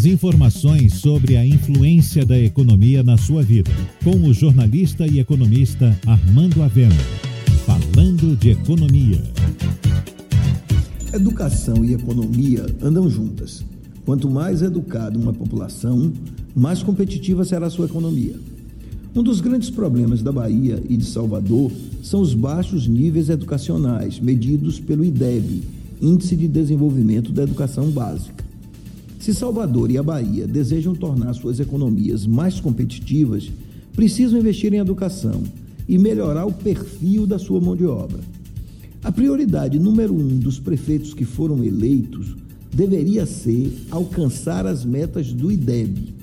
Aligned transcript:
As 0.00 0.06
informações 0.06 0.94
sobre 0.94 1.36
a 1.36 1.46
influência 1.46 2.24
da 2.24 2.38
economia 2.38 3.02
na 3.02 3.18
sua 3.18 3.42
vida, 3.42 3.70
com 4.02 4.16
o 4.26 4.32
jornalista 4.32 5.06
e 5.06 5.18
economista 5.18 5.94
Armando 6.06 6.62
Avena. 6.62 6.96
Falando 7.66 8.34
de 8.34 8.48
economia. 8.48 9.22
Educação 11.12 11.84
e 11.84 11.92
economia 11.92 12.64
andam 12.80 13.10
juntas. 13.10 13.62
Quanto 14.06 14.30
mais 14.30 14.62
educada 14.62 15.18
uma 15.18 15.34
população, 15.34 16.10
mais 16.56 16.82
competitiva 16.82 17.44
será 17.44 17.66
a 17.66 17.70
sua 17.70 17.84
economia. 17.84 18.36
Um 19.14 19.22
dos 19.22 19.42
grandes 19.42 19.68
problemas 19.68 20.22
da 20.22 20.32
Bahia 20.32 20.82
e 20.88 20.96
de 20.96 21.04
Salvador 21.04 21.70
são 22.02 22.22
os 22.22 22.32
baixos 22.32 22.88
níveis 22.88 23.28
educacionais, 23.28 24.18
medidos 24.18 24.80
pelo 24.80 25.04
IDEB, 25.04 25.62
Índice 26.00 26.36
de 26.36 26.48
Desenvolvimento 26.48 27.32
da 27.32 27.42
Educação 27.42 27.90
Básica. 27.90 28.49
Se 29.20 29.34
Salvador 29.34 29.90
e 29.90 29.98
a 29.98 30.02
Bahia 30.02 30.46
desejam 30.46 30.94
tornar 30.94 31.34
suas 31.34 31.60
economias 31.60 32.26
mais 32.26 32.58
competitivas, 32.58 33.52
precisam 33.92 34.40
investir 34.40 34.72
em 34.72 34.78
educação 34.78 35.42
e 35.86 35.98
melhorar 35.98 36.46
o 36.46 36.52
perfil 36.52 37.26
da 37.26 37.38
sua 37.38 37.60
mão 37.60 37.76
de 37.76 37.84
obra. 37.84 38.18
A 39.04 39.12
prioridade 39.12 39.78
número 39.78 40.14
um 40.14 40.38
dos 40.38 40.58
prefeitos 40.58 41.12
que 41.12 41.26
foram 41.26 41.62
eleitos 41.62 42.34
deveria 42.72 43.26
ser 43.26 43.70
alcançar 43.90 44.66
as 44.66 44.86
metas 44.86 45.34
do 45.34 45.52
IDEB. 45.52 46.14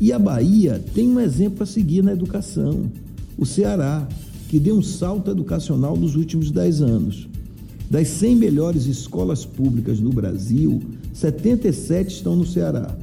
E 0.00 0.12
a 0.12 0.18
Bahia 0.18 0.84
tem 0.94 1.08
um 1.08 1.20
exemplo 1.20 1.62
a 1.62 1.66
seguir 1.66 2.02
na 2.02 2.12
educação: 2.12 2.90
o 3.38 3.46
Ceará, 3.46 4.06
que 4.48 4.58
deu 4.58 4.76
um 4.76 4.82
salto 4.82 5.30
educacional 5.30 5.96
nos 5.96 6.16
últimos 6.16 6.50
dez 6.50 6.82
anos. 6.82 7.28
Das 7.88 8.08
100 8.08 8.34
melhores 8.34 8.86
escolas 8.86 9.44
públicas 9.44 10.00
no 10.00 10.10
Brasil, 10.10 10.82
77 11.16 12.16
estão 12.16 12.36
no 12.36 12.44
Ceará. 12.44 12.94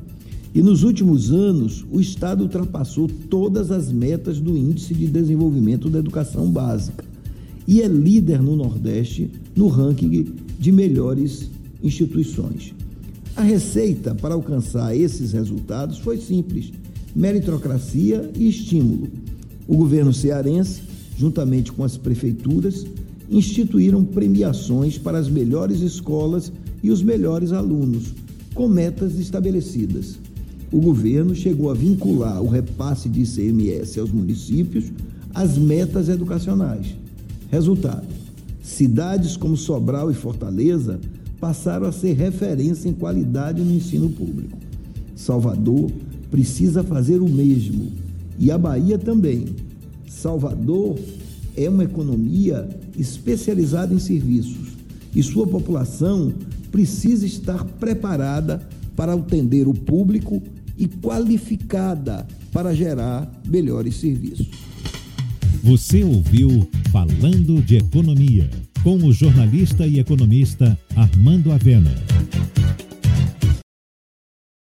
E 0.53 0.61
nos 0.61 0.83
últimos 0.83 1.31
anos, 1.31 1.83
o 1.91 1.99
Estado 1.99 2.43
ultrapassou 2.43 3.07
todas 3.07 3.71
as 3.71 3.91
metas 3.91 4.39
do 4.39 4.55
Índice 4.55 4.93
de 4.93 5.07
Desenvolvimento 5.07 5.89
da 5.89 5.97
Educação 5.97 6.51
Básica 6.51 7.03
e 7.67 7.81
é 7.81 7.87
líder 7.87 8.39
no 8.39 8.55
Nordeste 8.55 9.31
no 9.55 9.67
ranking 9.67 10.31
de 10.59 10.71
melhores 10.71 11.49
instituições. 11.81 12.75
A 13.35 13.41
receita 13.41 14.13
para 14.13 14.35
alcançar 14.35 14.95
esses 14.95 15.33
resultados 15.33 15.97
foi 15.97 16.19
simples: 16.19 16.71
meritocracia 17.15 18.29
e 18.37 18.47
estímulo. 18.47 19.07
O 19.67 19.75
governo 19.75 20.13
cearense, 20.13 20.83
juntamente 21.17 21.71
com 21.71 21.83
as 21.83 21.97
prefeituras, 21.97 22.85
instituíram 23.33 24.05
premiações 24.05 24.97
para 24.97 25.17
as 25.17 25.27
melhores 25.27 25.81
escolas 25.81 26.51
e 26.83 26.91
os 26.91 27.01
melhores 27.01 27.51
alunos, 27.51 28.13
com 28.53 28.67
metas 28.67 29.17
estabelecidas. 29.17 30.19
O 30.71 30.79
governo 30.79 31.35
chegou 31.35 31.71
a 31.71 31.73
vincular 31.73 32.41
o 32.41 32.47
repasse 32.47 33.09
de 33.09 33.21
ICMS 33.21 33.99
aos 33.99 34.11
municípios 34.11 34.91
às 35.33 35.57
metas 35.57 36.09
educacionais. 36.09 36.95
Resultado: 37.49 38.07
cidades 38.61 39.35
como 39.35 39.57
Sobral 39.57 40.11
e 40.11 40.13
Fortaleza 40.13 40.99
passaram 41.39 41.87
a 41.87 41.91
ser 41.91 42.13
referência 42.13 42.87
em 42.87 42.93
qualidade 42.93 43.61
no 43.61 43.73
ensino 43.75 44.09
público. 44.09 44.57
Salvador 45.15 45.91
precisa 46.29 46.83
fazer 46.83 47.21
o 47.21 47.29
mesmo 47.29 47.91
e 48.39 48.49
a 48.49 48.57
Bahia 48.57 48.97
também. 48.97 49.47
Salvador 50.07 50.97
é 51.55 51.69
uma 51.69 51.83
economia 51.83 52.67
especializada 52.97 53.93
em 53.93 53.99
serviços 53.99 54.73
e 55.15 55.21
sua 55.21 55.45
população 55.47 56.33
precisa 56.71 57.25
estar 57.25 57.63
preparada 57.63 58.67
para 58.95 59.13
atender 59.13 59.67
o 59.67 59.73
público 59.73 60.41
e 60.77 60.87
qualificada 60.87 62.25
para 62.51 62.73
gerar 62.73 63.31
melhores 63.47 63.95
serviços. 63.95 64.49
Você 65.63 66.03
ouviu 66.03 66.67
Falando 66.91 67.61
de 67.61 67.77
Economia, 67.77 68.49
com 68.83 68.97
o 68.97 69.13
jornalista 69.13 69.87
e 69.87 69.99
economista 69.99 70.77
Armando 70.95 71.51
Avena. 71.51 72.12